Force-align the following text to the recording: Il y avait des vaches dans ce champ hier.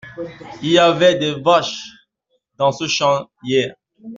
Il 0.63 0.69
y 0.71 0.79
avait 0.79 1.13
des 1.13 1.39
vaches 1.41 1.91
dans 2.57 2.71
ce 2.71 2.87
champ 2.87 3.29
hier. 3.43 3.75